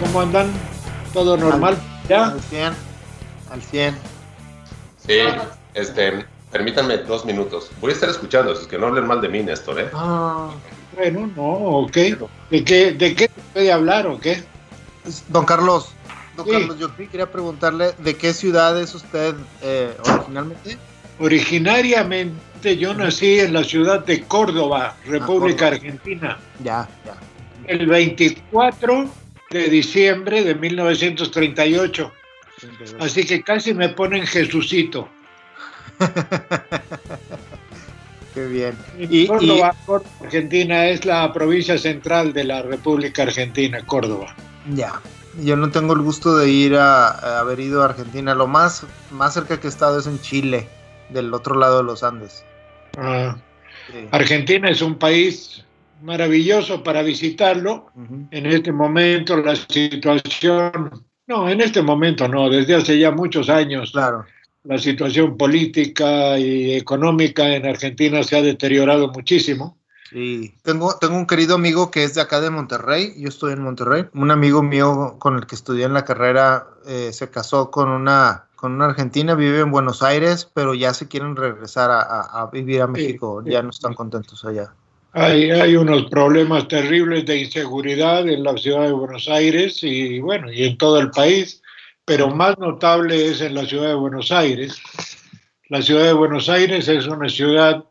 [0.00, 0.50] ¿Cómo andan?
[1.12, 1.76] ¿Todo normal?
[2.08, 2.28] ¿Ya?
[2.28, 2.72] Al 100.
[3.50, 3.94] Al 100.
[5.06, 5.18] Sí,
[5.74, 7.70] este, permítanme dos minutos.
[7.80, 9.90] Voy a estar escuchando, es que no hablen mal de mí, Néstor, ¿eh?
[9.92, 10.50] Ah,
[10.96, 11.96] bueno, no, ok.
[12.50, 14.42] ¿De qué, de qué puede hablar o qué?
[15.28, 15.90] Don Carlos,
[16.36, 16.52] don Sí.
[16.52, 20.76] Carlos, yo quería preguntarle de qué ciudad es usted eh, originalmente.
[21.18, 25.76] Originariamente yo nací en la ciudad de Córdoba, República Córdoba.
[25.76, 27.14] Argentina, Ya, ya.
[27.66, 29.06] el 24
[29.50, 32.12] de diciembre de 1938.
[33.00, 35.08] Así que casi me ponen Jesucito.
[38.34, 38.76] Qué bien.
[38.98, 44.34] Y Y, Córdoba, Córdoba, Argentina, es la provincia central de la República Argentina, Córdoba.
[44.74, 45.00] ya.
[45.42, 48.34] Yo no tengo el gusto de ir a, a haber ido a Argentina.
[48.34, 50.66] Lo más, más cerca que he estado es en Chile,
[51.10, 52.44] del otro lado de los Andes.
[52.98, 53.36] Ah,
[53.86, 54.06] Sí.
[54.12, 55.64] Argentina es un país
[56.02, 57.86] maravilloso para visitarlo.
[57.94, 58.26] Ujú.
[58.30, 63.92] En este momento la situación, no, en este momento no, desde hace ya muchos años
[63.92, 64.24] Claro.
[64.64, 69.76] la situación política y económica en Argentina se ha deteriorado muchísimo.
[70.10, 70.52] Sí.
[70.64, 73.14] Tengo, tengo un querido amigo que es de acá de Monterrey.
[73.16, 74.06] Yo estoy en Monterrey.
[74.12, 78.46] Un amigo mío con el que estudié en la carrera eh, se casó con una,
[78.56, 82.50] con una argentina, vive en Buenos Aires, pero ya se quieren regresar a, a- a
[82.50, 83.40] vivir a México.
[83.44, 83.52] sí.
[83.52, 84.74] Ya no están contentos allá.
[85.12, 90.52] Hay, hay unos problemas terribles de inseguridad en la ciudad de Buenos Aires y bueno,
[90.52, 91.62] y en todo el país,
[92.04, 94.80] pero más notable es en la ciudad de Buenos Aires.
[95.68, 97.84] La ciudad de Buenos Aires es una ciudad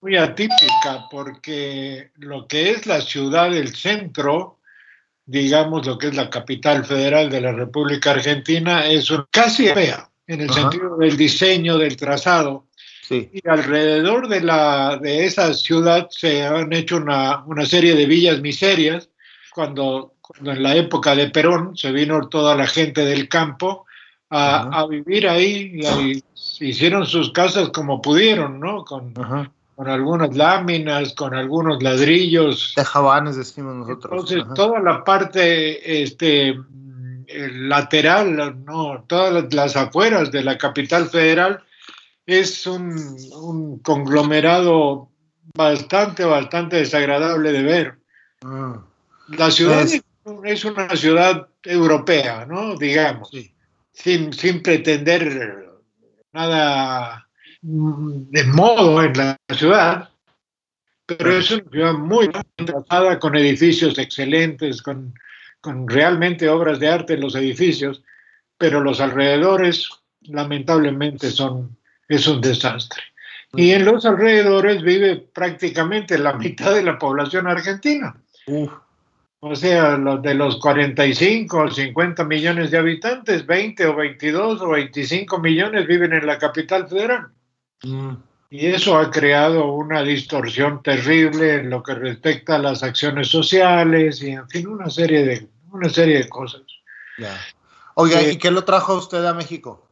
[0.00, 4.60] muy atípica porque lo que es la ciudad del centro,
[5.24, 10.42] digamos lo que es la capital federal de la República Argentina, es casi europea en
[10.42, 10.62] el Ajá.
[10.62, 12.66] sentido del diseño, del trazado.
[13.02, 13.28] Sí.
[13.32, 18.40] Y alrededor de, la, de esa ciudad se han hecho una, una serie de villas
[18.40, 19.10] miserias.
[19.52, 23.84] Cuando, cuando en la época de Perón se vino toda la gente del campo
[24.30, 26.24] a, vivir ahí y ahí
[26.60, 28.82] hicieron sus casas como pudieron, ¿no?
[28.82, 32.72] Con, con algunas láminas, con algunos ladrillos.
[32.74, 34.30] Tejabanes decimos nosotros.
[34.30, 39.04] Entonces, toda la parte este, mm, lateral, ¿no?
[39.06, 41.62] todas las afueras de la capital federal,
[42.26, 45.08] es un, un conglomerado
[45.54, 47.98] bastante, bastante desagradable de ver.
[48.42, 48.74] Mm,
[49.36, 50.02] La ciudad Es-
[50.44, 52.76] es, una ciudad europea, ¿no?
[52.76, 53.52] Digamos, sí.
[53.92, 55.68] sin, sin pretender
[56.32, 57.28] nada
[57.60, 60.10] de modo en la ciudad,
[61.06, 65.14] pero es una ciudad muy bien trazada, con edificios excelentes, con,
[65.60, 68.02] con realmente obras de arte en los edificios,
[68.58, 69.88] pero los alrededores
[70.22, 71.76] lamentablemente son,
[72.08, 73.02] es un desastre.
[73.54, 78.14] Y en los alrededores vive prácticamente la mitad de la población argentina.
[78.46, 78.72] Uf,
[79.40, 84.68] O sea, los de los 45 o 50 millones de habitantes, 20 o 22 o
[84.70, 87.26] 25 millones viven en la capital federal.
[87.82, 88.12] mm,
[88.50, 94.22] Y eso ha creado una distorsión terrible en lo que respecta a las acciones sociales
[94.22, 96.62] y, en fin, una serie de, una serie de cosas.
[97.18, 97.38] ya.
[97.94, 98.22] Oiga.
[98.22, 99.86] ¿y qué lo trajo usted a México?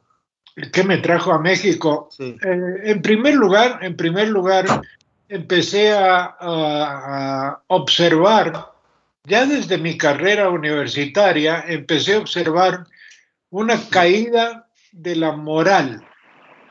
[0.72, 2.09] ¿Qué me trajo a México?
[2.11, 2.37] Sí.
[2.43, 4.66] Eh, en primer lugar, en primer lugar,
[5.28, 8.66] empecé a, a- observar,
[9.25, 12.87] ya desde mi carrera universitaria, empecé a observar
[13.50, 16.05] una caída de la moral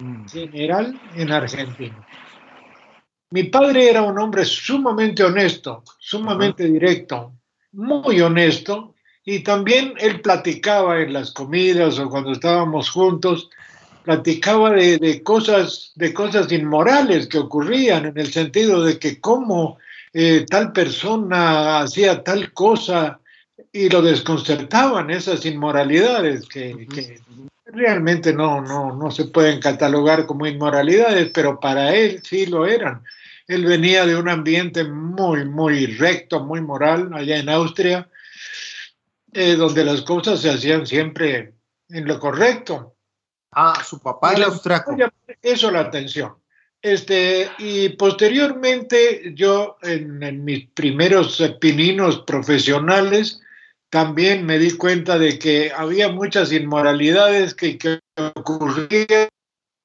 [0.02, 1.96] Mm, general en Argentina.
[3.32, 7.34] Mi padre era un hombre sumamente honesto, sumamente directo,
[7.74, 8.96] muy honesto,
[9.26, 13.50] y también él platicaba en las comidas o cuando estábamos juntos,
[14.04, 19.78] platicaba de, de cosas, de cosas inmorales que ocurrían, en el sentido de que cómo
[20.14, 23.20] eh, tal persona hacía tal cosa
[23.72, 27.22] y lo desconcertaban esas inmoralidades que,
[27.72, 33.04] realmente no, no, no se pueden catalogar como inmoralidades, pero para él sí lo eran.
[33.48, 38.10] Él venía de un ambiente muy, muy recto, muy moral, allá en Austria,
[39.34, 41.54] eh, donde las cosas se hacían siempre
[41.90, 42.96] en lo correcto.
[43.52, 44.96] Ah, su papá Y austriaco.
[45.42, 46.36] Eso la atención.
[46.82, 53.42] Este, y posteriormente yo en, en mis primeros pininos profesionales
[53.90, 58.00] también me di cuenta de que había muchas inmoralidades que, que
[58.36, 59.28] ocurrían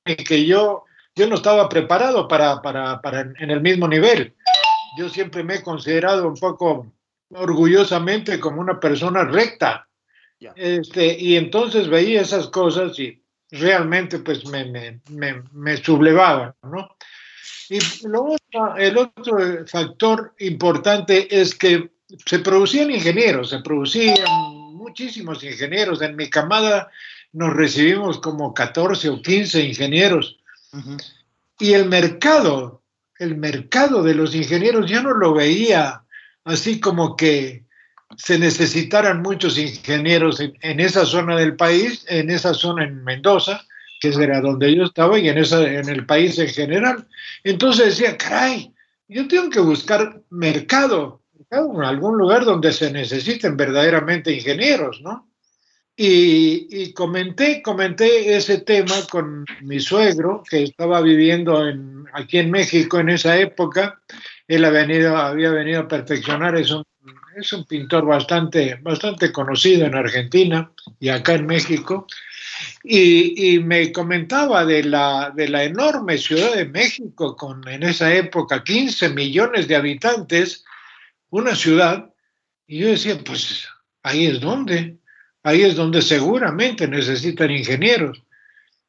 [0.05, 0.85] y que yo,
[1.17, 4.35] yo no estaba preparado para, para, para en el mismo nivel.
[4.99, 6.93] Yo siempre me he considerado un poco
[7.31, 9.89] orgullosamente como una persona recta.
[10.57, 13.24] Este, y entonces veía esas cosas y
[13.55, 16.97] realmente pues me, me, me, me sublevaban, ¿no?
[17.69, 21.91] Y lo otro, el otro factor importante es que
[22.27, 24.17] se producían ingenieros, se producían
[24.75, 26.03] muchísimos ingenieros.
[26.03, 26.91] En mi camada
[27.33, 30.39] nos recibimos como 14 o 15 ingenieros.
[31.59, 32.83] Y el mercado,
[33.19, 36.03] el mercado de los ingenieros, yo no lo veía
[36.45, 37.65] así como que
[38.17, 43.65] se necesitaran muchos ingenieros en, esa zona del país, en esa zona en Mendoza,
[44.01, 47.07] que era donde yo estaba, y en, esa, en el país en general.
[47.43, 48.73] Entonces decía, caray,
[49.09, 55.29] yo tengo que buscar mercado, algún lugar donde se necesiten verdaderamente ingenieros, ¿no?
[55.97, 62.99] Y, comenté, comenté ese tema con mi suegro, que estaba viviendo en, aquí en México
[62.99, 64.01] en esa época.
[64.49, 66.83] Él había venido, a perfeccionar, es un,
[67.37, 70.71] es un pintor bastante, bastante conocido en Argentina
[71.01, 72.07] y acá en México.
[72.83, 78.15] Y, y, me comentaba de la, de la enorme Ciudad de México, con en esa
[78.15, 80.65] época 15 millones de habitantes,
[81.31, 82.11] una ciudad,
[82.67, 83.67] y yo decía, pues
[84.03, 84.99] ahí es donde,
[85.43, 88.23] ahí es donde seguramente necesitan ingenieros.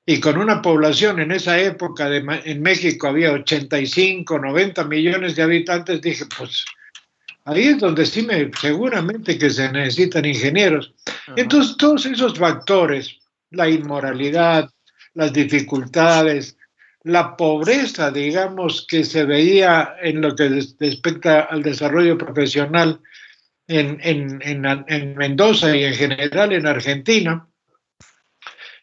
[0.05, 5.41] Y con una población en esa época de, en México había 85, 90 millones de
[5.41, 6.63] habitantes, dije, pues
[7.45, 10.93] ahí es donde sí me, seguramente que se necesitan ingenieros.
[11.35, 13.19] Entonces, todos esos factores,
[13.51, 14.69] la inmoralidad,
[15.13, 16.57] las dificultades,
[17.03, 20.49] la pobreza, digamos, que se veía en lo que
[20.79, 22.99] respecta al desarrollo profesional
[23.67, 24.39] en, en,
[24.87, 27.47] en, Mendoza y en general en Argentina,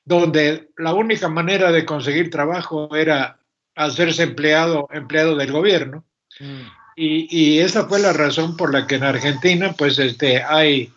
[0.04, 3.38] donde la única manera de conseguir trabajo era
[3.74, 6.04] hacerse empleado, empleado del gobierno.
[6.38, 6.81] Mm.
[6.96, 10.92] Y, y, esa fue la razón por la que en Argentina, pues, este, hay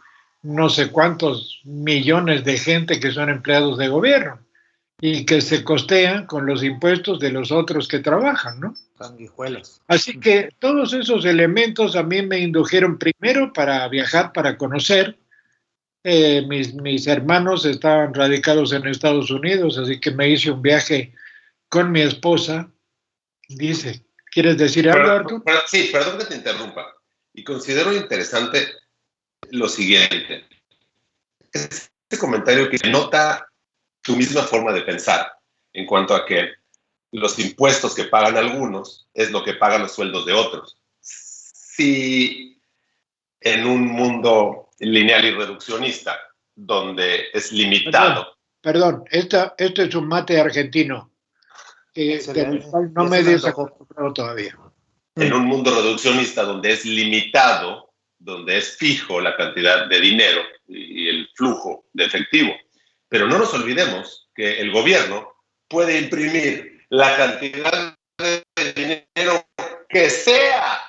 [0.45, 4.39] no sé cuántos millones de gente que son empleados de gobierno
[5.01, 8.75] y que se costean con los impuestos de los otros que trabajan, ¿no?
[8.97, 9.81] Sanguijuelas.
[9.88, 15.18] Así que todos esos elementos a mí me indujeron primero para viajar, para conocer.
[16.03, 21.13] Eh, mis, mis hermanos estaban radicados en Estados Unidos, así que me hice un viaje
[21.68, 22.69] con mi esposa.
[23.50, 24.04] Dice,
[24.35, 25.43] ¿quieres decir algo, Arturo?
[25.65, 26.93] Sí, perdón que te interrumpa.
[27.33, 28.67] Y considero interesante
[29.51, 30.45] lo siguiente.
[31.53, 33.47] Este comentario que nota
[34.01, 35.31] tu misma forma de pensar
[35.71, 36.49] en cuanto a que
[37.13, 40.77] los impuestos que pagan algunos es lo que pagan los sueldos de otros.
[40.99, 42.59] Si
[43.39, 46.19] en un mundo lineal y reduccionista,
[46.53, 48.35] donde es limitado.
[48.59, 51.11] Perdón, esta, esto es un mate argentino,
[51.95, 52.19] que,
[52.94, 54.57] no me he desacostumbrado todavía.
[55.15, 61.07] En un mundo reduccionista donde es limitado, donde es fijo la cantidad de dinero y
[61.07, 62.53] el flujo de efectivo,
[63.07, 65.36] pero no nos olvidemos que el gobierno
[65.69, 68.44] puede imprimir la cantidad de
[68.74, 69.48] dinero
[69.88, 70.81] que sea.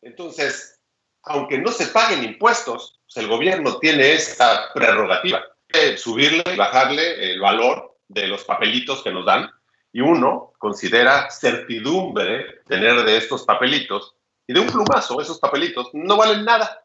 [0.00, 0.80] Entonces,
[1.24, 5.42] aunque no se paguen impuestos, pues el gobierno tiene esta prerrogativa
[5.72, 9.50] de subirle y bajarle el valor de los papelitos que nos dan.
[9.92, 14.14] Y uno considera certidumbre tener de estos papelitos
[14.46, 16.84] y de un plumazo esos papelitos no valen nada.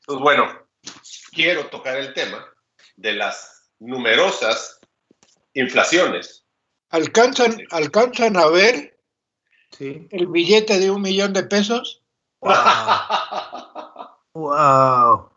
[0.00, 0.46] Entonces, bueno,
[1.32, 2.44] quiero tocar el tema
[2.96, 4.80] de las numerosas
[5.54, 6.44] inflaciones.
[6.90, 8.98] ¿Alcanzan, ¿alcanzan a ver
[9.78, 12.02] el billete de un millón de pesos?
[12.40, 12.54] ¡Wow!
[14.34, 15.30] wow.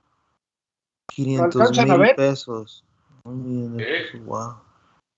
[1.07, 2.85] 500 mil pesos.
[3.23, 4.68] Wow.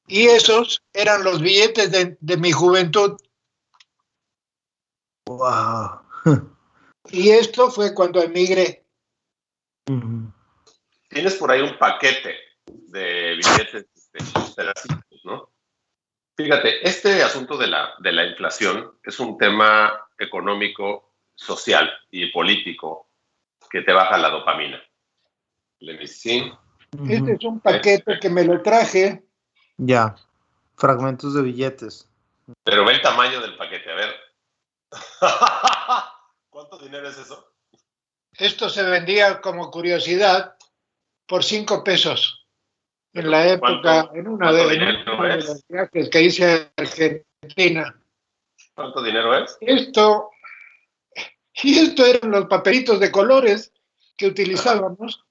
[0.07, 3.17] Y esos eran los billetes de, de mi juventud.
[5.25, 6.01] Wow.
[7.11, 8.85] y esto fue cuando emigré.
[11.09, 14.63] Tienes por ahí un paquete de billetes este,
[15.23, 15.49] ¿no?
[16.35, 23.09] Fíjate, este asunto de la, de la inflación es un tema económico, social y político
[23.69, 24.81] que te baja la dopamina.
[25.79, 29.23] Este es un paquete que me lo traje.
[29.77, 30.15] Ya,
[30.75, 32.07] fragmentos de billetes.
[32.63, 34.15] Pero ve el tamaño del paquete, a ver.
[36.49, 37.53] ¿Cuánto dinero es eso?
[38.33, 40.55] Esto se vendía como curiosidad
[41.27, 42.47] por cinco pesos
[43.13, 44.75] en la época, en una de,
[45.37, 47.95] los viajes que hice a Argentina.
[48.73, 49.57] ¿Cuánto dinero es?
[49.59, 50.29] Esto,
[51.63, 53.73] y esto eran los papelitos de colores
[54.15, 55.23] que utilizábamos.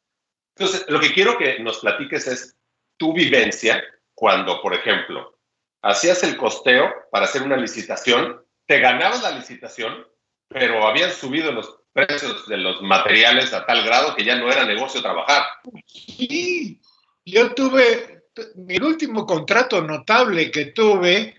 [0.56, 2.56] Entonces, lo que quiero que nos platiques es
[2.98, 3.82] tu vivencia
[4.20, 5.38] cuando, por ejemplo,
[5.80, 10.06] hacías el costeo para hacer una licitación, te ganabas la licitación,
[10.46, 14.66] pero habían subido los precios de los materiales a tal grado que ya no era
[14.66, 15.44] negocio trabajar.
[15.86, 16.78] Sí,
[17.24, 18.24] yo tuve,
[18.56, 21.34] mi último contrato notable que tuve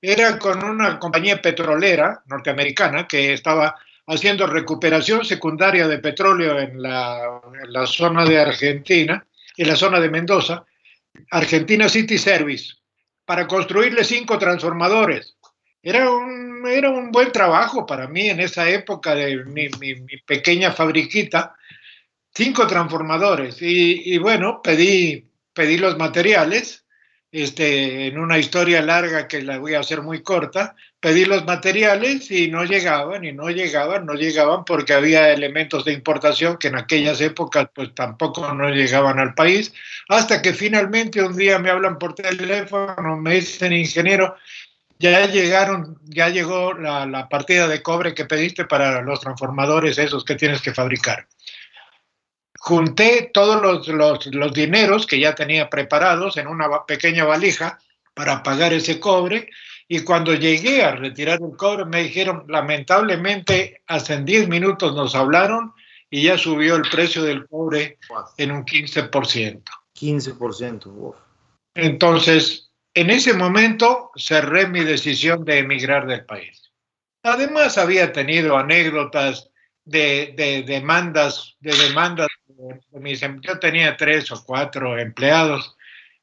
[0.00, 3.74] era con una compañía petrolera norteamericana que estaba
[4.06, 9.98] haciendo recuperación secundaria de petróleo en la, en la zona de Argentina, en la zona
[9.98, 10.64] de Mendoza,
[11.30, 12.74] Argentina City Service,
[13.24, 15.36] para construirle cinco transformadores.
[15.82, 19.94] Era un, era un buen trabajo para mí en esa época de mi, mi,
[20.26, 21.54] pequeña fabriquita,
[22.34, 23.62] cinco transformadores.
[23.62, 26.84] Y, y, bueno, pedí, pedí los materiales,
[27.32, 32.30] este, en una historia larga que la voy a hacer muy corta, pedí los materiales
[32.30, 36.76] y no llegaban y no llegaban, no llegaban porque había elementos de importación que en
[36.76, 39.72] aquellas épocas pues tampoco no llegaban al país,
[40.08, 44.36] hasta que finalmente un día me hablan por teléfono, me dicen ingeniero,
[44.98, 50.24] ya llegaron, ya llegó la, la partida de cobre que pediste para los transformadores esos
[50.24, 51.26] que tienes que fabricar
[52.62, 57.78] junté todos los, los, los, dineros que ya tenía preparados en una pequeña valija
[58.12, 59.48] para pagar ese cobre
[59.92, 65.72] y cuando llegué a retirar el cobre me dijeron, lamentablemente, hace 10 minutos nos hablaron
[66.08, 67.98] y ya subió el precio del cobre
[68.36, 69.64] en un 15%.
[69.98, 70.86] 15%.
[70.86, 71.16] Uf.
[71.74, 76.70] Entonces, en ese momento cerré mi decisión de emigrar del país.
[77.24, 79.50] Además, había tenido anécdotas
[79.84, 85.76] de, de demandas, de demandas de mis, yo tenía tres o cuatro empleados.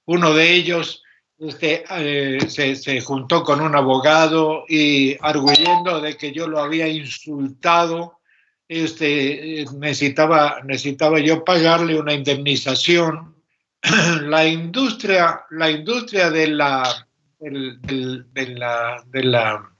[0.06, 1.04] Uno de ellos
[1.39, 6.88] este, eh, se, se, juntó con un abogado y arguyendo de que yo lo había
[6.88, 8.20] insultado,
[8.67, 13.36] este, necesitaba, necesitaba yo pagarle una indemnización.
[14.24, 17.08] La industria, la industria de la,
[17.39, 19.72] del, del, de la, de la,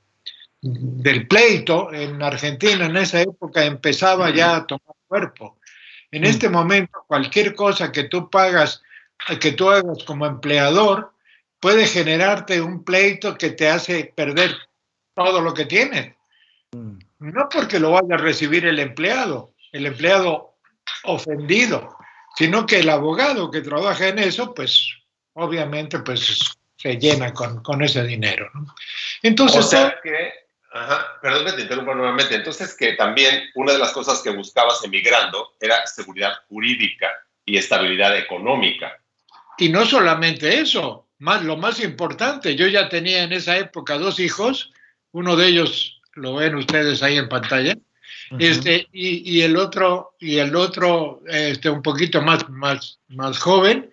[0.62, 5.60] del pleito en Argentina en esa época empezaba ya a tomar cuerpo.
[6.12, 8.82] En este momento, cualquier cosa que tú pagas,
[9.42, 11.12] que tú hagas como empleador,
[11.60, 14.56] puede generarte un pleito que te hace perder
[15.14, 16.16] todo lo que tienes.
[16.72, 17.00] Mm.
[17.20, 20.58] No porque lo vaya a recibir el empleado, el empleado
[21.04, 21.98] ofendido,
[22.36, 24.88] sino que el abogado que trabaja en eso, pues
[25.34, 28.50] obviamente pues se llena con, con ese dinero.
[28.54, 28.76] ¿no?
[29.24, 30.32] Entonces, o sea que,
[30.72, 34.84] ajá, perdón que te interrumpa nuevamente, entonces que también una de las cosas que buscabas
[34.84, 37.08] emigrando era seguridad jurídica
[37.46, 39.00] y estabilidad económica.
[39.58, 44.20] Y no solamente eso, más, lo más importante, yo ya tenía en esa época dos
[44.20, 44.72] hijos,
[45.12, 47.76] uno de ellos lo ven ustedes ahí en pantalla,
[48.32, 48.44] uh -huh.
[48.44, 53.90] este, y, y, el otro, y el otro este, un poquito más, más, más joven,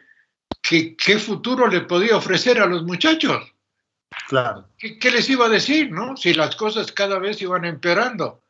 [0.63, 3.53] ¿qué, ¿qué futuro le podía ofrecer a los muchachos?
[4.29, 4.69] Claro.
[4.79, 6.17] ¿Qué, ¿Qué, les iba a decir, no?
[6.17, 8.43] Si las cosas cada vez iban empeorando.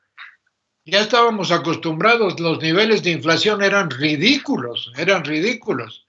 [0.86, 6.06] Ya estábamos acostumbrados, los niveles de inflación eran ridículos, eran ridículos.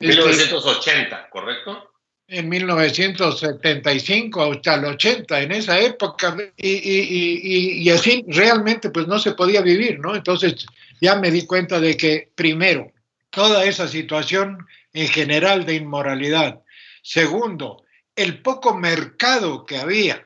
[0.00, 1.92] 1980, este, ¿correcto?
[2.28, 9.62] En 1975 hasta el 80, en esa época, y, así realmente pues no se podía
[9.62, 10.14] vivir, ¿no?
[10.14, 10.66] Entonces
[11.00, 12.92] ya me di cuenta de que primero,
[13.30, 16.62] toda esa situación en general de inmoralidad.
[17.02, 17.84] Segundo,
[18.16, 20.24] el poco mercado que había,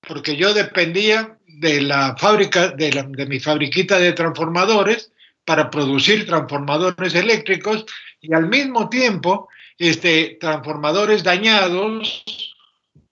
[0.00, 5.12] porque yo dependía de la fábrica, de, la, de mi fabriquita de transformadores
[5.44, 7.84] para producir transformadores eléctricos
[8.20, 12.24] y al mismo tiempo este, transformadores dañados,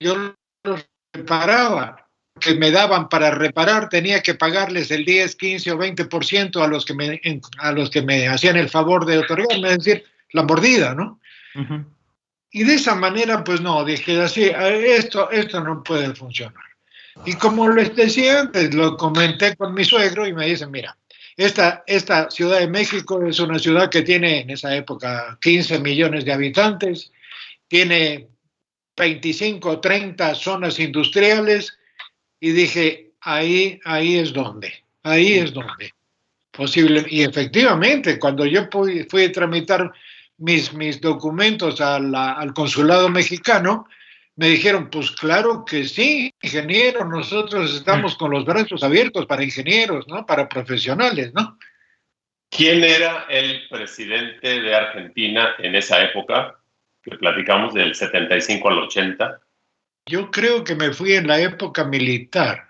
[0.01, 2.09] yo los reparaba,
[2.41, 6.85] que me daban para reparar, tenía que pagarles el 10, 15 o 20% a los
[6.85, 7.21] que me,
[7.59, 11.21] a los que me hacían el favor de otorgarme, es decir, la mordida, ¿no?
[11.55, 11.85] Uh -huh.
[12.51, 16.63] Y de esa manera, pues no, dije así, esto, esto no puede funcionar.
[17.25, 20.97] Y como les decía antes, lo comenté con mi suegro y me dice, mira,
[21.37, 26.25] esta, esta Ciudad de México es una ciudad que tiene en esa época 15 millones
[26.25, 27.13] de habitantes,
[27.69, 28.29] tiene
[28.97, 31.77] 25 o 30 zonas industriales
[32.41, 34.73] y dije, ahí, ahí es donde,
[35.03, 35.93] ahí es donde.
[36.53, 37.05] Posible.
[37.09, 39.93] Y efectivamente, cuando yo fui, fui a tramitar
[40.39, 43.89] mis, mis documentos la, al consulado mexicano,
[44.37, 50.09] me dijeron, pues claro que sí, ingeniero, nosotros estamos con los brazos abiertos para ingenieros,
[50.09, 50.27] ¿no?
[50.27, 51.57] Para profesionales, ¿no?
[52.51, 56.59] ¿Quién era el presidente de Argentina en esa época?
[57.03, 59.41] Que platicamos del 75 al 80.
[60.07, 62.69] Yo creo que me fui en la época militar.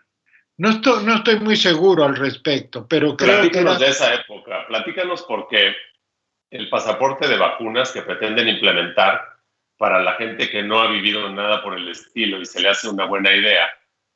[0.57, 3.87] No estoy, no estoy muy seguro al respecto, pero creo Platícanos que era...
[3.87, 4.67] de esa época.
[4.69, 5.75] Platícanos porque
[6.51, 9.34] el pasaporte de vacunas que pretenden implementar
[9.77, 12.89] para la gente que no ha vivido nada por el estilo y se le hace
[12.89, 13.67] una buena idea.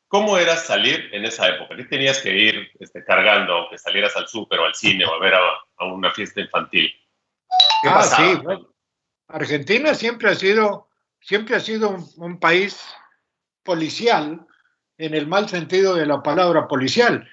[0.07, 1.77] ¿Cómo era salir en esa época?
[1.77, 5.19] ¿Qué tenías que ir este, cargando, que salieras al súper o al cine o a
[5.19, 6.91] ver a, una fiesta infantil?
[7.83, 8.41] ¿Qué ah, sí.
[9.29, 10.89] Argentina siempre ha sido,
[11.21, 12.83] siempre ha sido un, país
[13.63, 14.47] policial,
[14.97, 17.29] en el mal sentido de la palabra policial.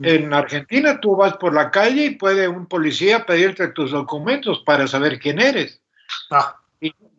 [0.00, 4.86] En Argentina tú vas por la calle y puede un policía pedirte tus documentos para
[4.86, 5.82] saber quién eres.
[6.30, 6.60] Ah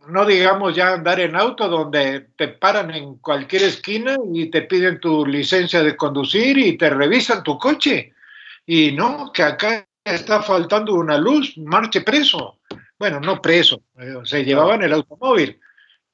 [0.08, 5.00] no digamos ya andar en auto donde te paran en cualquier esquina y te piden
[5.00, 8.14] tu licencia de conducir y te revisan tu coche.
[8.66, 12.60] Y no, que acá está faltando una luz, marche preso.
[12.98, 15.60] Bueno, no preso, eh, se llevaban el automóvil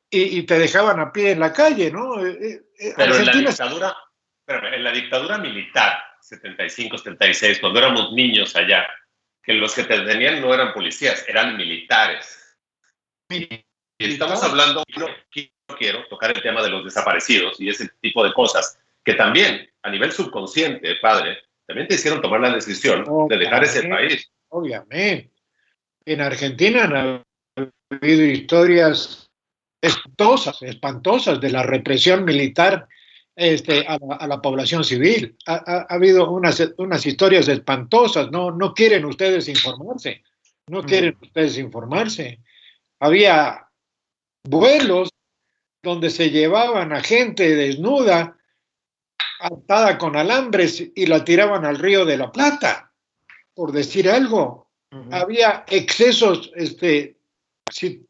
[0.10, 2.26] y, te dejaban a pie en la calle, ¿no?
[2.26, 3.96] Eh, eh, pero en la dictadura,
[4.48, 8.86] en la dictadura militar, 75, 76, cuando éramos niños allá,
[9.42, 12.58] que los que te tenían no eran policías, eran militares.
[14.06, 15.08] Estamos hablando, no
[15.78, 19.90] quiero tocar el tema de los desaparecidos y ese tipo de cosas, que también a
[19.90, 24.30] nivel subconsciente, padre, también te hicieron tomar la decisión de dejar ese país.
[24.50, 25.32] Obviamente.
[26.06, 27.24] En Argentina han
[27.92, 29.30] habido historias
[29.82, 32.88] espantosas, espantosas de la represión militar
[33.36, 35.36] este, a, la, población civil.
[35.48, 40.24] Ha, habido unas, unas historias espantosas, no, no quieren ustedes informarse,
[40.68, 40.86] no mm.
[40.86, 42.40] quieren ustedes informarse.
[43.00, 43.68] Había
[44.44, 45.10] vuelos
[45.84, 48.38] donde se llevaban a gente desnuda,
[49.40, 52.92] atada con alambres y la tiraban al río de la Plata,
[53.56, 54.70] por decir algo.
[55.10, 57.18] Había excesos, este,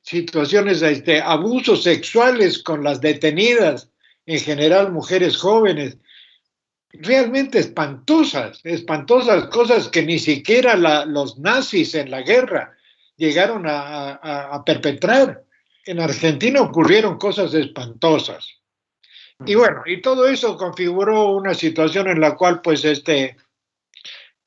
[0.02, 3.90] situaciones, este, abusos sexuales con las detenidas,
[4.26, 5.98] en general mujeres jóvenes,
[6.92, 12.76] realmente espantosas, espantosas cosas que ni siquiera los nazis en la guerra
[13.16, 15.46] llegaron a perpetrar
[15.86, 18.62] en Argentina ocurrieron cosas espantosas.
[19.46, 23.38] Y bueno, y todo eso configuró una situación en la cual pues este,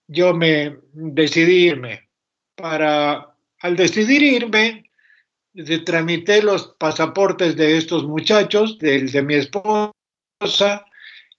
[0.06, 2.08] yo me decidí irme.
[2.54, 4.88] Para, al decidir irme,
[5.84, 9.92] tramité los pasaportes de estos muchachos, del de mi esposa,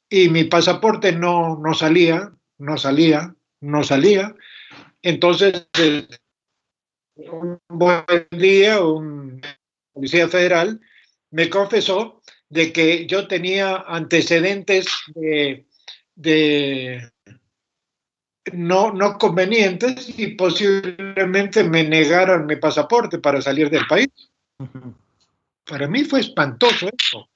[0.09, 4.35] y mi pasaporte no, no salía, no salía, no salía.
[5.01, 5.67] Entonces,
[7.15, 9.41] un buen día, un
[9.95, 10.81] Policía Federal,
[11.31, 14.87] me confesó de que yo tenía antecedentes
[16.15, 17.11] de,
[18.51, 24.09] no, no convenientes y posiblemente me negaran mi pasaporte para salir del país.
[25.63, 27.29] Para mí fue espantoso eso.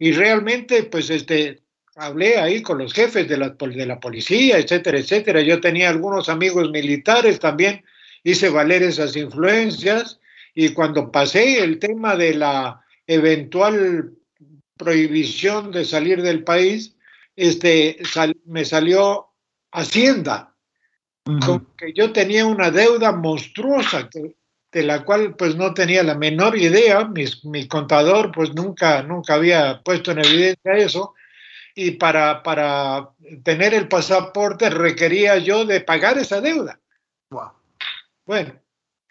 [0.00, 1.62] Y realmente, pues, este,
[1.94, 5.40] hablé ahí con los jefes de la, de la policía, etcétera, etcétera.
[5.40, 7.84] Yo tenía algunos amigos militares también,
[8.24, 10.18] hice valer esas influencias
[10.54, 14.12] y cuando pasé el tema de la eventual
[14.76, 16.96] prohibición de salir del país,
[17.36, 17.98] este,
[18.44, 19.28] me salió
[19.70, 20.54] Hacienda,
[21.78, 24.08] que yo tenía una deuda monstruosa
[24.72, 29.34] de la cual pues no tenía la menor idea, mi, mi, contador pues nunca, nunca
[29.34, 31.14] había puesto en evidencia eso,
[31.74, 33.10] y para, para
[33.42, 36.78] tener el pasaporte requería yo de pagar esa deuda.
[37.30, 37.52] Wow.
[38.26, 38.61] Bueno,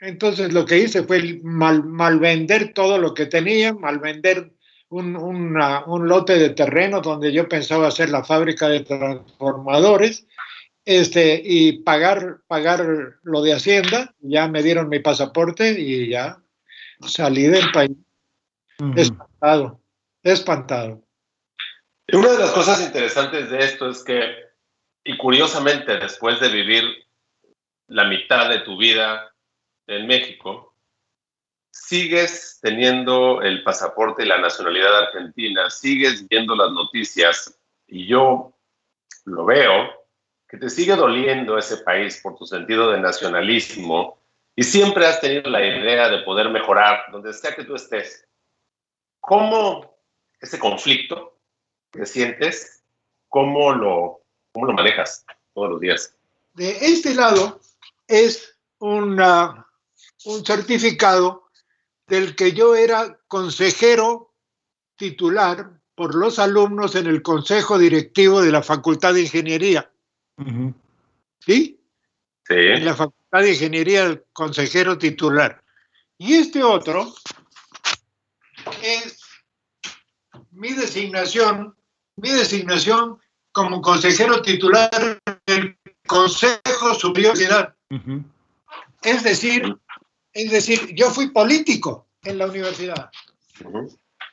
[0.01, 4.51] entonces lo que hice fue mal, vender todo lo que tenía, mal vender
[4.89, 10.25] un, un, lote de terreno donde yo pensaba hacer la fábrica de transformadores
[10.85, 12.83] este, y pagar, pagar
[13.21, 14.13] lo de Hacienda.
[14.21, 16.39] Ya me dieron mi pasaporte y ya
[17.07, 17.95] salí del país.
[18.95, 19.79] Espantado,
[20.23, 21.03] espantado.
[22.11, 24.19] una de las cosas interesantes de esto es que,
[25.03, 26.83] y curiosamente, después de vivir
[27.85, 29.30] la mitad de tu vida
[29.87, 30.73] en México,
[31.71, 38.53] sigues teniendo el pasaporte y la nacionalidad argentina, sigues viendo las noticias y yo
[39.25, 39.89] lo veo,
[40.47, 44.19] que te sigue doliendo ese país por tu sentido de nacionalismo
[44.55, 48.27] y siempre has tenido la idea de poder mejorar donde sea que tú estés.
[49.21, 49.97] ¿Cómo
[50.39, 51.37] ese conflicto
[51.91, 52.83] que sientes,
[53.29, 56.15] cómo lo, cómo lo manejas todos los días?
[56.53, 57.61] De este lado
[58.07, 59.65] es una
[60.25, 61.49] un certificado
[62.07, 64.33] del que yo era consejero
[64.95, 69.91] titular por los alumnos en el consejo directivo de la Facultad de Ingeniería.
[71.39, 71.79] ¿Sí?
[72.47, 72.55] Sí.
[72.55, 75.63] En la Facultad de Ingeniería, el consejero titular.
[76.17, 77.13] Y este otro
[78.83, 79.19] es
[80.51, 81.75] mi designación,
[82.15, 83.19] mi designación
[83.51, 88.23] como consejero titular del Consejo Superior de
[89.01, 89.77] Es decir,
[90.33, 93.09] Es decir, yo fui político en la universidad.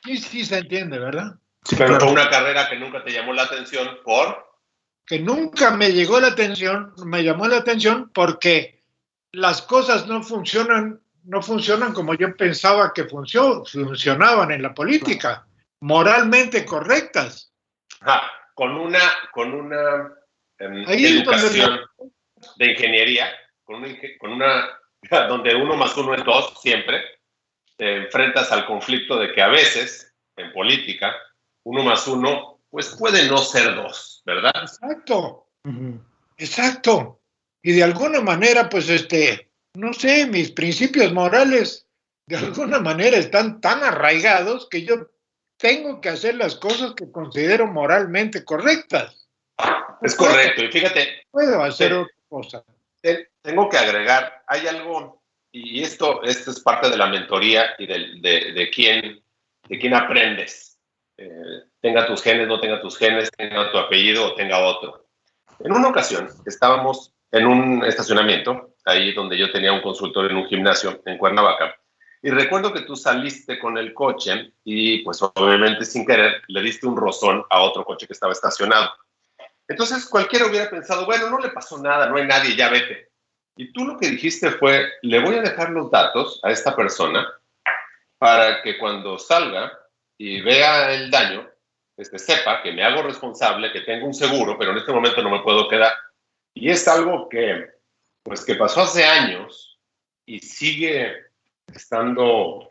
[0.05, 1.35] Y sí se entiende, ¿verdad?
[1.77, 4.47] Pero fue una carrera que nunca te llamó la atención por...
[5.05, 8.83] Que nunca me llegó la atención, me llamó la atención porque
[9.31, 15.47] las cosas no funcionan, no funcionan como yo pensaba que funcionaban en la política,
[15.81, 17.51] moralmente correctas.
[18.53, 18.99] con una,
[19.31, 20.13] con una
[20.59, 21.79] em, educación
[22.57, 23.27] de ingeniería,
[23.63, 23.83] con
[24.19, 24.78] con una
[25.29, 27.01] donde uno más uno es dos siempre,
[27.77, 31.15] te enfrentas al conflicto de que a veces, en política,
[31.63, 34.53] uno más uno, pues puede no ser dos, ¿verdad?
[34.61, 35.47] Exacto,
[36.37, 37.21] exacto.
[37.61, 41.87] Y de alguna manera, pues este, no sé, mis principios morales
[42.27, 45.09] de alguna manera están tan arraigados que yo
[45.57, 49.27] tengo que hacer las cosas que considero moralmente correctas.
[50.01, 51.23] Es correcto, y fíjate.
[51.31, 52.63] Puedo hacer otra cosa
[53.41, 58.51] tengo que agregar, hay algo, y esto, esto es parte de la mentoría y de,
[58.53, 59.23] de, quién,
[59.67, 60.77] de quién aprendes.
[61.17, 65.07] Eh, tenga tus genes, no tenga tus genes, tenga tu apellido o tenga otro.
[65.59, 70.47] En una ocasión estábamos en un estacionamiento, ahí donde yo tenía un consultor en un
[70.47, 71.75] gimnasio en Cuernavaca,
[72.21, 76.85] y recuerdo que tú saliste con el coche y pues obviamente sin querer le diste
[76.85, 78.91] un rozón a otro coche que estaba estacionado.
[79.69, 83.11] Entonces cualquiera hubiera pensado, bueno, no le pasó nada, no hay nadie, ya vete.
[83.55, 87.27] Y tú lo que dijiste fue, le voy a dejar los datos a esta persona
[88.17, 89.71] para que cuando salga
[90.17, 91.47] y vea el daño,
[91.95, 95.29] este, sepa que me hago responsable, que tengo un seguro, pero en este momento no
[95.29, 95.93] me puedo quedar.
[96.53, 97.69] Y es algo que,
[98.23, 99.79] pues, que pasó hace años
[100.25, 101.13] y sigue
[101.71, 102.69] estando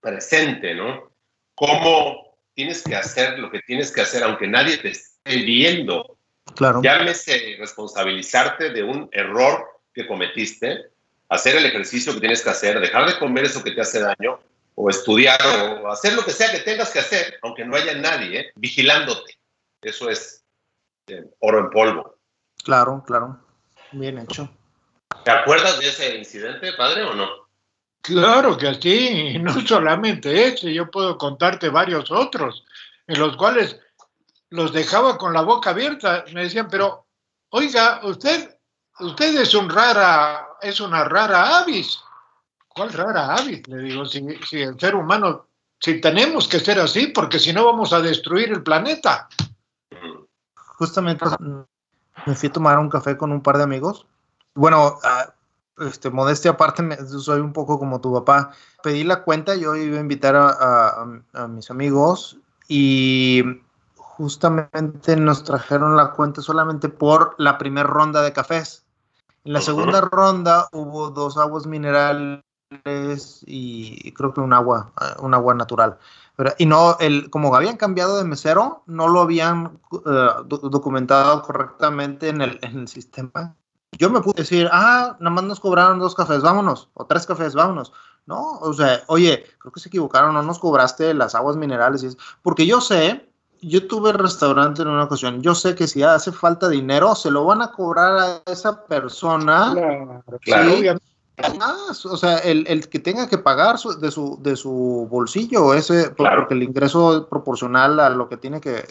[0.00, 1.12] presente, ¿no?
[1.54, 6.15] Cómo tienes que hacer lo que tienes que hacer, aunque nadie te esté viendo
[6.54, 6.80] Claro.
[6.82, 10.86] Llámese responsabilizarte de un error que cometiste,
[11.28, 14.38] hacer el ejercicio que tienes que hacer, dejar de comer eso que te hace daño,
[14.74, 15.40] o estudiar,
[15.82, 18.52] o hacer lo que sea que tengas que hacer, aunque no haya nadie ¿eh?
[18.56, 19.38] vigilándote.
[19.80, 20.44] Eso es
[21.08, 22.18] eh, oro en polvo.
[22.62, 23.40] Claro, claro.
[23.92, 24.50] Bien hecho.
[25.24, 27.28] ¿Te acuerdas de ese incidente, padre, o no?
[28.02, 32.64] Claro que sí, no solamente ese, yo puedo contarte varios otros,
[33.06, 33.80] en los cuales
[34.56, 36.24] los dejaba con la boca abierta.
[36.32, 37.06] Me decían, pero,
[37.50, 38.58] oiga, usted,
[38.98, 42.00] usted es un rara, es una rara avis.
[42.68, 43.68] ¿Cuál rara avis?
[43.68, 45.46] Le digo, si, si el ser humano,
[45.78, 49.28] si tenemos que ser así, porque si no vamos a destruir el planeta.
[50.78, 51.24] Justamente
[52.26, 54.06] me fui a tomar un café con un par de amigos.
[54.54, 55.34] Bueno, ah,
[55.78, 58.52] este, modestia aparte, soy un poco como tu papá.
[58.82, 62.38] Pedí la cuenta, yo iba a invitar a mis amigos
[62.68, 63.42] y
[64.16, 68.86] justamente nos trajeron la cuenta solamente por la primera ronda de cafés.
[69.44, 72.42] En la segunda ronda hubo dos aguas minerales
[73.46, 75.98] y creo que un agua, un agua natural.
[76.58, 82.40] y no, el, como habían cambiado de mesero, no lo habían eh, documentado correctamente en
[82.40, 83.54] el, en el sistema.
[83.92, 87.54] Yo me pude decir, ah, nada más nos cobraron dos cafés, vámonos, o tres cafés,
[87.54, 87.92] vámonos.
[88.24, 92.02] No, o sea, oye, creo que se equivocaron, no nos cobraste las aguas minerales.
[92.02, 92.08] Y
[92.42, 93.30] porque yo sé
[93.66, 95.42] yo tuve restaurante en una ocasión.
[95.42, 99.74] Yo sé que si hace falta dinero, se lo van a cobrar a esa persona.
[100.42, 100.98] Claro,
[102.04, 106.62] o sea, el, que tenga que pagar de, su, de su bolsillo, ese, porque el
[106.62, 108.86] ingreso es proporcional a lo que tiene que,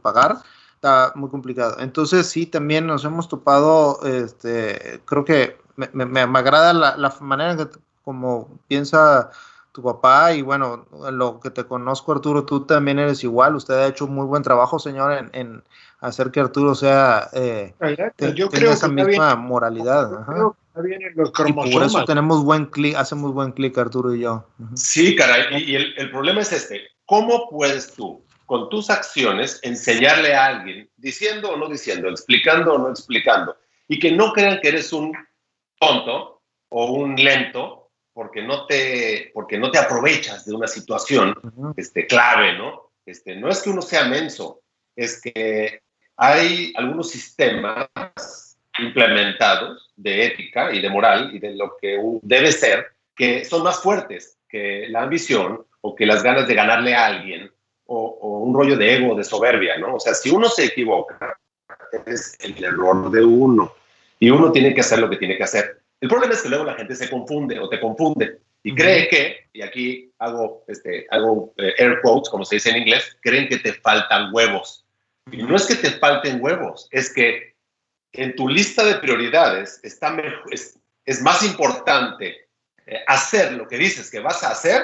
[0.00, 0.38] pagar,
[0.74, 1.76] está muy complicado.
[1.78, 7.52] Entonces, sí, también nos hemos topado, este, creo que me, me, agrada la, la manera
[7.52, 9.30] en que como piensa
[9.76, 13.86] tu papá y bueno, lo que te conozco Arturo, tú también eres igual, usted ha
[13.86, 15.62] hecho muy buen trabajo, señor, en,
[16.00, 17.74] hacer que Arturo sea, eh,
[18.34, 20.24] yo creo esa misma moralidad.
[21.46, 24.46] y por eso tenemos buen clic, hacemos buen clic Arturo y yo.
[24.74, 30.34] Sí, caray, y, el, el problema es este, ¿cómo puedes tú con tus acciones enseñarle
[30.34, 33.54] a alguien, diciendo o no diciendo, explicando o no explicando,
[33.88, 35.12] y que no crean que eres un
[35.78, 37.85] tonto o un lento
[38.16, 41.34] porque no te, porque no te aprovechas de una situación
[41.76, 42.92] este, clave, ¿no?
[43.04, 44.62] Este, no es que uno sea menso,
[44.96, 45.82] es que
[46.16, 52.86] hay algunos sistemas implementados de ética y de moral y de lo que debe ser
[53.14, 57.52] que son más fuertes que la ambición o que las ganas de ganarle a alguien
[57.84, 59.96] o, o un rollo de ego, de soberbia, ¿no?
[59.96, 61.38] O sea, si uno se equivoca,
[62.06, 63.74] es el error de uno
[64.18, 65.82] y uno tiene que hacer lo que tiene que hacer.
[66.00, 69.48] El problema es que luego la gente se confunde o te confunde y cree que,
[69.52, 73.58] y aquí hago, este, hago eh, air quotes, como se dice en inglés, creen que
[73.58, 74.84] te faltan huevos.
[75.30, 77.54] Y no es que te falten huevos, es que
[78.12, 80.16] en tu lista de prioridades está
[80.50, 82.48] es, es más importante
[82.86, 84.82] eh, hacer lo que dices que vas a hacer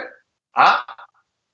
[0.55, 0.85] a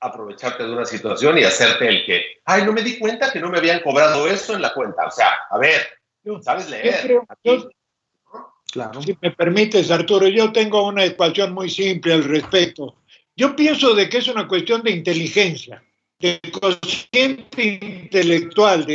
[0.01, 3.51] aprovecharte de una situación y hacerte el que, ay, no me di cuenta que no
[3.51, 5.07] me habían cobrado eso en la cuenta.
[5.07, 5.81] O sea, a ver,
[6.43, 7.23] ¿sabes leer?
[8.73, 9.03] Claro.
[9.03, 12.97] Si me permites, Arturo, yo tengo una ecuación muy simple al respecto.
[13.37, 15.83] Yo pienso de que es una cuestión de inteligencia,
[16.19, 18.87] de consciente intelectual.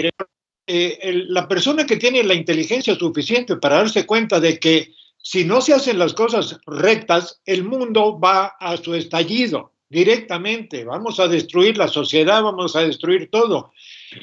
[0.65, 5.61] Eh, la persona que tiene la inteligencia suficiente para darse cuenta de que si no
[5.61, 10.83] se hacen las cosas rectas, el mundo va a su estallido directamente.
[10.83, 13.71] Vamos a destruir la sociedad, vamos a destruir todo.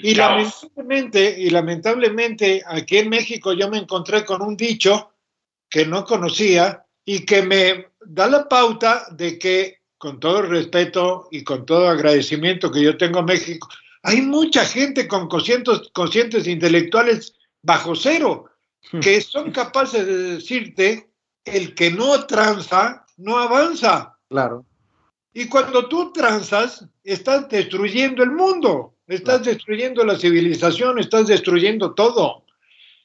[0.03, 5.13] Y lamentablemente, y lamentablemente aquí en México yo me encontré con un dicho
[5.71, 11.29] que no conocía y que me da la pauta de que, con todo el respeto
[11.31, 13.69] y con todo agradecimiento que yo tengo a México,
[14.03, 18.47] hay mucha gente con conscientes, conscientes intelectuales bajo cero
[18.93, 19.01] hmm.
[19.01, 21.11] que son capaces de decirte
[21.45, 24.17] el que no tranza no avanza.
[24.29, 24.65] Claro.
[25.33, 32.45] Y cuando tú transas, estás destruyendo el mundo, estás destruyendo la civilización, estás destruyendo todo.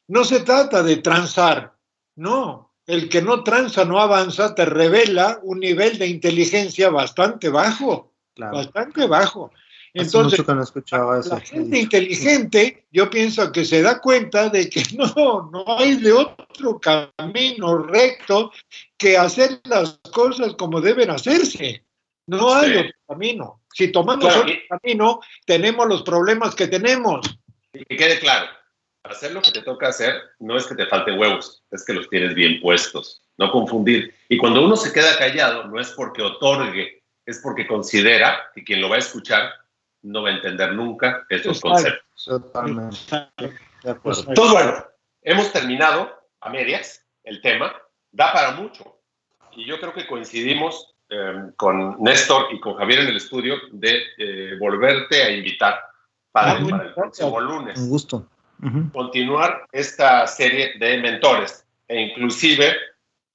[0.08, 1.75] No se trata de transar,
[2.16, 2.72] no.
[2.88, 9.08] El que no transa, no avanza, te revela un nivel de inteligencia bastante bajo, bastante
[9.08, 9.52] bajo.
[9.96, 15.96] Entonces, la gente inteligente, yo pienso que se da cuenta de que no, no hay
[15.96, 18.52] de otro camino recto
[18.98, 21.86] que hacer las cosas como deben hacerse.
[22.28, 23.62] No hay otro camino.
[23.74, 27.40] Si tomamos otro camino, tenemos los problemas que tenemos.
[27.72, 28.48] Que quede claro,
[29.14, 32.10] hacer lo que te toca hacer no es que te falten huevos, es que los
[32.10, 33.22] tienes bien puestos.
[33.38, 34.14] No confundir.
[34.30, 38.82] Y cuando uno se queda callado, no es porque otorgue, es porque considera que quien
[38.82, 39.52] lo va a escuchar
[40.04, 42.26] no va a entender nunca esos conceptos.
[42.26, 42.98] Totalmente.
[43.84, 44.86] Entonces, bueno,
[45.22, 47.76] hemos terminado a medias el tema.
[48.12, 49.00] Da para mucho.
[49.52, 54.02] Y yo creo que coincidimos Em, con Néstor y con Javier en el estudio de
[54.18, 55.80] eh, volverte a invitar
[56.32, 57.80] para, ah, el próximo lunes.
[57.80, 58.28] Un gusto.
[58.92, 62.76] Continuar esta serie de mentores e inclusive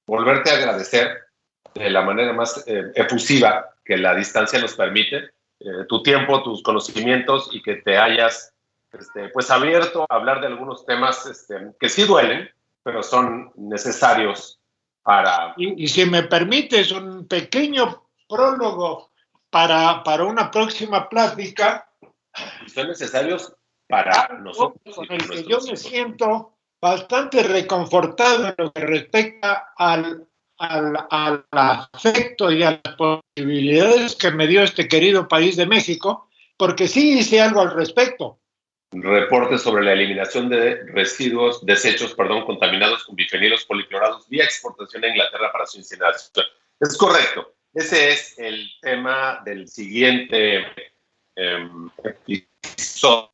[0.07, 1.19] volverte a agradecer
[1.75, 5.31] de la manera más eh, efusiva que la distancia nos permite,
[5.61, 8.53] eh, tu tiempo, tus conocimientos y que te hayas
[8.93, 12.51] este, pues abierto a hablar de algunos temas este, que sí duelen,
[12.83, 14.61] pero son necesarios
[15.57, 19.11] y, si me permites un pequeño prólogo
[19.49, 21.89] para, para una próxima plática.
[22.73, 23.53] Son necesarios
[23.91, 24.97] para nosotros.
[24.97, 30.27] Con el que yo me siento bastante reconfortado en lo que respecta al,
[30.59, 36.31] al, al, afecto y a las posibilidades que me dio este querido país de México,
[36.57, 38.41] porque sí hice algo al respecto
[38.93, 45.09] reportes sobre la eliminación de residuos, desechos, perdón, contaminados con bifenilos policlorados vía exportación a
[45.09, 46.47] Inglaterra para su incineración.
[46.81, 47.55] Es correcto.
[47.73, 50.67] Ese es el tema del siguiente
[51.37, 53.31] em, episodio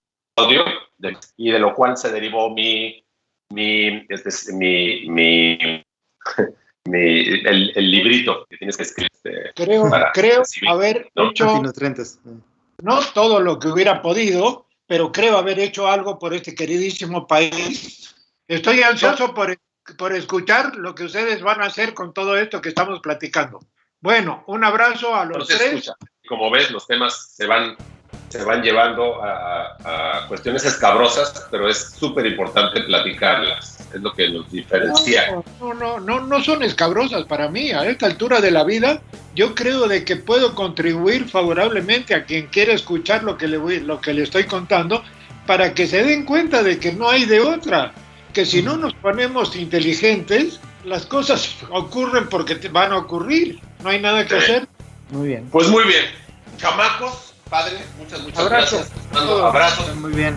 [1.37, 3.05] y de lo cual se derivó mi,
[3.51, 5.59] mi, este, mi, mi,
[6.85, 9.11] el, el, librito que tienes que escribir.
[9.13, 11.63] Este, creo, creo haber hecho
[12.83, 18.15] no todo lo que hubiera podido, pero creo haber hecho algo por este queridísimo país.
[18.47, 19.59] Estoy ansioso por,
[19.97, 23.61] por escuchar lo que ustedes van a hacer con todo esto que estamos platicando.
[24.01, 25.91] Bueno, un abrazo a los tres.
[26.29, 27.77] Como ves, los temas se van,
[28.29, 34.29] se van llevando a, a cuestiones escabrosas, pero es súper importante platicarlas es lo que
[34.29, 35.43] nos diferencia.
[35.61, 37.71] No, no, no, no son escabrosas para mí.
[37.71, 39.01] A esta altura de la vida,
[39.35, 43.81] yo creo de que puedo contribuir favorablemente a quien quiera escuchar lo que le voy,
[43.81, 45.03] lo que le estoy contando,
[45.47, 47.93] para que se den cuenta de que no hay de otra.
[48.33, 53.61] Que si no nos ponemos inteligentes, las cosas ocurren porque van a ocurrir.
[53.83, 54.69] No hay nada que hacer.
[55.11, 55.49] Muy bien.
[55.51, 56.05] Pues muy bien.
[56.59, 58.91] Chamacos, padre, muchas, muchas gracias.
[59.15, 59.95] Abrazos.
[59.97, 60.37] Muy bien.